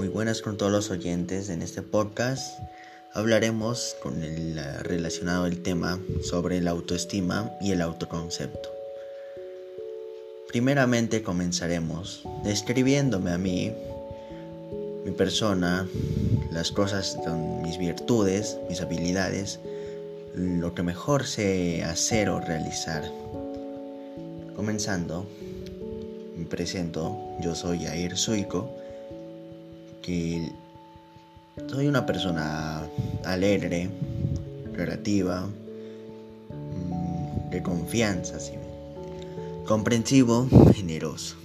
Muy 0.00 0.08
buenas 0.08 0.40
con 0.40 0.56
todos 0.56 0.72
los 0.72 0.90
oyentes. 0.90 1.50
En 1.50 1.60
este 1.60 1.82
podcast 1.82 2.58
hablaremos 3.12 3.94
con 4.02 4.22
el 4.22 4.58
relacionado 4.82 5.44
el 5.44 5.62
tema 5.62 6.00
sobre 6.22 6.62
la 6.62 6.70
autoestima 6.70 7.52
y 7.60 7.72
el 7.72 7.82
autoconcepto. 7.82 8.70
Primeramente 10.48 11.22
comenzaremos 11.22 12.26
describiéndome 12.42 13.30
a 13.30 13.36
mí, 13.36 13.74
mi 15.04 15.10
persona, 15.10 15.86
las 16.50 16.72
cosas, 16.72 17.18
mis 17.62 17.76
virtudes, 17.76 18.56
mis 18.70 18.80
habilidades, 18.80 19.60
lo 20.34 20.74
que 20.74 20.82
mejor 20.82 21.26
sé 21.26 21.84
hacer 21.84 22.30
o 22.30 22.40
realizar. 22.40 23.04
Comenzando, 24.56 25.26
me 26.38 26.46
presento, 26.46 27.18
yo 27.42 27.54
soy 27.54 27.84
Air 27.84 28.16
Suico, 28.16 28.79
que 30.02 30.52
soy 31.68 31.86
una 31.86 32.06
persona 32.06 32.82
alegre, 33.24 33.90
relativa, 34.72 35.46
mm, 36.48 37.50
de 37.50 37.62
confianza, 37.62 38.38
comprensivo, 39.66 40.48
generoso. 40.74 41.36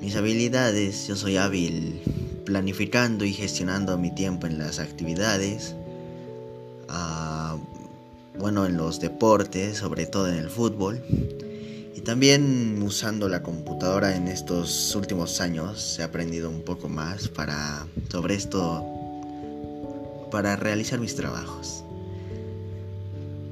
Mis 0.00 0.16
habilidades, 0.16 1.06
yo 1.06 1.16
soy 1.16 1.36
hábil 1.36 2.00
planificando 2.44 3.24
y 3.24 3.32
gestionando 3.32 3.96
mi 3.96 4.14
tiempo 4.14 4.46
en 4.46 4.58
las 4.58 4.78
actividades, 4.78 5.74
ah, 6.88 7.56
bueno, 8.38 8.66
en 8.66 8.76
los 8.76 9.00
deportes, 9.00 9.78
sobre 9.78 10.06
todo 10.06 10.28
en 10.28 10.34
el 10.36 10.50
fútbol. 10.50 11.02
Y 11.94 12.00
también 12.00 12.82
usando 12.82 13.28
la 13.28 13.42
computadora 13.42 14.16
en 14.16 14.26
estos 14.26 14.94
últimos 14.96 15.40
años 15.40 15.96
he 15.98 16.02
aprendido 16.02 16.50
un 16.50 16.62
poco 16.62 16.88
más 16.88 17.28
para 17.28 17.86
sobre 18.10 18.34
esto 18.34 18.84
para 20.32 20.56
realizar 20.56 20.98
mis 20.98 21.14
trabajos. 21.14 21.84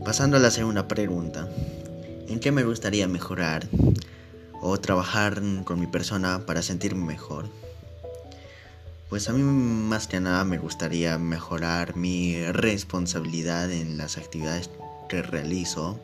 Pasando 0.05 0.37
a 0.37 0.41
la 0.41 0.51
segunda 0.51 0.89
pregunta, 0.89 1.49
¿en 2.27 2.41
qué 2.41 2.51
me 2.51 2.65
gustaría 2.65 3.07
mejorar 3.07 3.69
o 4.61 4.77
trabajar 4.79 5.41
con 5.63 5.79
mi 5.79 5.87
persona 5.87 6.45
para 6.45 6.63
sentirme 6.63 7.05
mejor? 7.05 7.49
Pues 9.09 9.29
a 9.29 9.33
mí 9.33 9.43
más 9.43 10.09
que 10.09 10.19
nada 10.19 10.45
me 10.45 10.59
gustaría 10.59 11.17
mejorar 11.19 11.95
mi 11.95 12.45
responsabilidad 12.51 13.71
en 13.71 13.97
las 13.99 14.19
actividades 14.19 14.71
que 15.09 15.23
realizo 15.23 16.01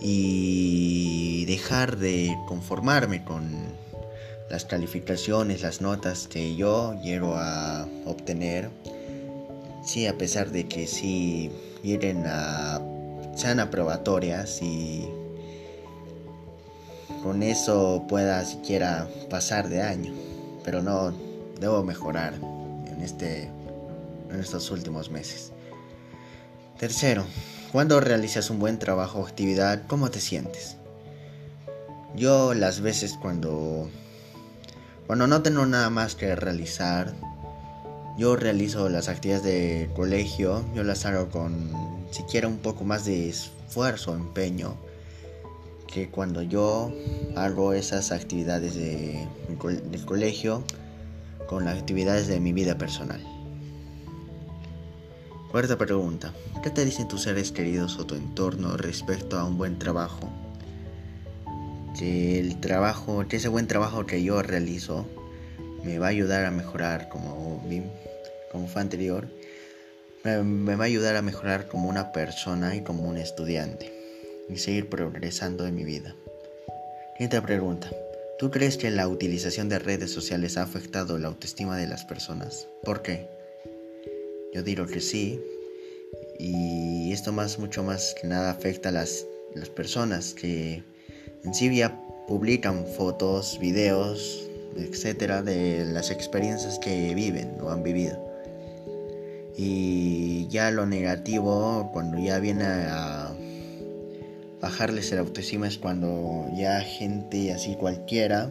y 0.00 1.27
dejar 1.48 1.96
de 1.96 2.36
conformarme 2.46 3.24
con 3.24 3.50
las 4.50 4.66
calificaciones, 4.66 5.62
las 5.62 5.80
notas 5.80 6.28
que 6.28 6.54
yo 6.56 6.94
llego 7.02 7.36
a 7.36 7.88
obtener. 8.04 8.68
Sí, 9.82 10.06
a 10.06 10.18
pesar 10.18 10.50
de 10.50 10.68
que 10.68 10.86
sí 10.86 11.50
vienen 11.82 12.24
a 12.26 12.82
sean 13.34 13.60
aprobatorias 13.60 14.60
y 14.60 15.08
con 17.22 17.42
eso 17.42 18.04
pueda 18.08 18.44
siquiera 18.44 19.08
pasar 19.30 19.70
de 19.70 19.80
año, 19.80 20.12
pero 20.64 20.82
no 20.82 21.14
debo 21.58 21.82
mejorar 21.82 22.34
en 22.34 23.00
este 23.00 23.50
en 24.30 24.38
estos 24.38 24.70
últimos 24.70 25.10
meses. 25.10 25.52
Tercero, 26.78 27.24
cuando 27.72 28.00
realizas 28.00 28.50
un 28.50 28.58
buen 28.58 28.78
trabajo 28.78 29.20
o 29.20 29.26
actividad, 29.26 29.86
¿cómo 29.86 30.10
te 30.10 30.20
sientes? 30.20 30.77
Yo 32.18 32.52
las 32.52 32.80
veces 32.80 33.16
cuando 33.20 33.88
cuando 35.06 35.28
no 35.28 35.40
tengo 35.40 35.64
nada 35.64 35.88
más 35.88 36.16
que 36.16 36.34
realizar, 36.34 37.14
yo 38.18 38.34
realizo 38.34 38.88
las 38.88 39.08
actividades 39.08 39.44
de 39.44 39.88
colegio, 39.94 40.64
yo 40.74 40.82
las 40.82 41.06
hago 41.06 41.30
con 41.30 41.70
siquiera 42.10 42.48
un 42.48 42.58
poco 42.58 42.84
más 42.84 43.04
de 43.04 43.28
esfuerzo, 43.28 44.14
empeño, 44.14 44.74
que 45.86 46.10
cuando 46.10 46.42
yo 46.42 46.92
hago 47.36 47.72
esas 47.72 48.10
actividades 48.10 48.74
de, 48.74 49.26
del 49.90 50.04
colegio 50.04 50.64
con 51.46 51.64
las 51.64 51.78
actividades 51.78 52.26
de 52.26 52.40
mi 52.40 52.52
vida 52.52 52.76
personal. 52.76 53.24
Cuarta 55.52 55.78
pregunta. 55.78 56.34
¿Qué 56.62 56.70
te 56.70 56.84
dicen 56.84 57.08
tus 57.08 57.22
seres 57.22 57.52
queridos 57.52 57.96
o 57.98 58.04
tu 58.04 58.16
entorno 58.16 58.76
respecto 58.76 59.38
a 59.38 59.44
un 59.44 59.56
buen 59.56 59.78
trabajo? 59.78 60.28
Que 61.98 62.38
el 62.38 62.60
trabajo, 62.60 63.26
que 63.28 63.36
ese 63.36 63.48
buen 63.48 63.66
trabajo 63.66 64.06
que 64.06 64.22
yo 64.22 64.42
realizo 64.42 65.06
me 65.84 65.98
va 65.98 66.06
a 66.06 66.10
ayudar 66.10 66.44
a 66.44 66.50
mejorar 66.50 67.08
como, 67.08 67.62
como 68.52 68.68
fue 68.68 68.82
anterior. 68.82 69.26
Me, 70.24 70.42
me 70.42 70.76
va 70.76 70.84
a 70.84 70.86
ayudar 70.86 71.16
a 71.16 71.22
mejorar 71.22 71.68
como 71.68 71.88
una 71.88 72.12
persona 72.12 72.76
y 72.76 72.82
como 72.82 73.08
un 73.08 73.18
estudiante. 73.18 73.92
Y 74.48 74.58
seguir 74.58 74.88
progresando 74.88 75.66
en 75.66 75.74
mi 75.74 75.84
vida. 75.84 76.14
Quinta 77.18 77.42
pregunta. 77.42 77.90
¿Tú 78.38 78.52
crees 78.52 78.76
que 78.76 78.90
la 78.92 79.08
utilización 79.08 79.68
de 79.68 79.80
redes 79.80 80.12
sociales 80.12 80.56
ha 80.56 80.62
afectado 80.62 81.18
la 81.18 81.26
autoestima 81.26 81.76
de 81.76 81.88
las 81.88 82.04
personas? 82.04 82.68
¿Por 82.84 83.02
qué? 83.02 83.26
Yo 84.54 84.62
digo 84.62 84.86
que 84.86 85.00
sí. 85.00 85.40
Y 86.38 87.12
esto 87.12 87.32
más, 87.32 87.58
mucho 87.58 87.82
más 87.82 88.14
que 88.20 88.28
nada 88.28 88.52
afecta 88.52 88.90
a 88.90 88.92
las, 88.92 89.26
las 89.56 89.68
personas 89.68 90.34
que 90.34 90.84
en 91.44 91.74
ya 91.74 92.00
publican 92.26 92.86
fotos, 92.86 93.58
videos, 93.58 94.48
etcétera, 94.76 95.42
de 95.42 95.84
las 95.84 96.10
experiencias 96.10 96.78
que 96.78 97.14
viven 97.14 97.56
o 97.60 97.70
han 97.70 97.82
vivido. 97.82 98.18
Y 99.56 100.46
ya 100.48 100.70
lo 100.70 100.86
negativo, 100.86 101.90
cuando 101.92 102.18
ya 102.18 102.38
viene 102.38 102.64
a 102.64 103.32
bajarles 104.60 105.10
el 105.12 105.18
autoestima, 105.18 105.66
es 105.66 105.78
cuando 105.78 106.46
ya 106.56 106.80
gente 106.80 107.52
así 107.52 107.74
cualquiera 107.74 108.50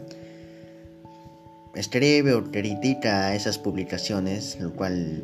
escribe 1.77 2.33
o 2.33 2.43
critica 2.43 3.35
esas 3.35 3.59
publicaciones, 3.59 4.59
lo 4.59 4.73
cual 4.73 5.23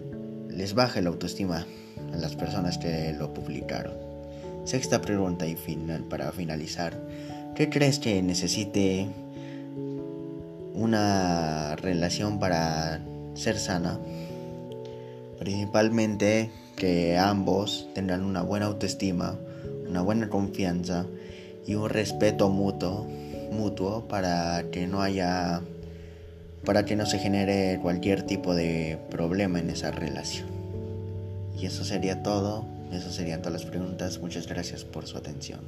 les 0.50 0.76
baja 0.76 1.02
la 1.02 1.10
autoestima 1.10 1.66
a 2.14 2.18
las 2.18 2.36
personas 2.36 2.78
que 2.78 3.14
lo 3.14 3.34
publicaron. 3.34 3.94
Sexta 4.64 5.02
pregunta 5.02 5.48
y 5.48 5.56
final 5.56 6.04
para 6.04 6.32
finalizar. 6.32 6.94
¿Qué 7.56 7.70
crees 7.70 8.00
que 8.00 8.20
necesite 8.24 9.08
una 10.74 11.76
relación 11.76 12.40
para 12.40 13.00
ser 13.36 13.60
sana? 13.60 14.00
Principalmente 15.38 16.50
que 16.76 17.16
ambos 17.20 17.88
tengan 17.94 18.24
una 18.24 18.42
buena 18.42 18.66
autoestima, 18.66 19.38
una 19.88 20.02
buena 20.02 20.30
confianza 20.30 21.06
y 21.68 21.76
un 21.76 21.92
respeto 21.92 22.50
mutuo, 22.50 23.06
mutuo 23.52 24.08
para 24.08 24.64
que 24.72 24.88
no 24.88 25.04
haya 25.04 25.62
para 26.66 26.86
que 26.86 26.96
no 26.96 27.06
se 27.06 27.20
genere 27.20 27.78
cualquier 27.84 28.24
tipo 28.24 28.56
de 28.56 28.98
problema 29.12 29.60
en 29.60 29.70
esa 29.70 29.92
relación. 29.92 30.48
Y 31.56 31.68
eso 31.68 31.84
sería 31.84 32.24
todo, 32.24 32.66
eso 32.92 33.12
serían 33.12 33.44
todas 33.44 33.62
las 33.62 33.70
preguntas, 33.70 34.20
muchas 34.20 34.48
gracias 34.48 34.84
por 34.86 35.06
su 35.06 35.18
atención. 35.20 35.60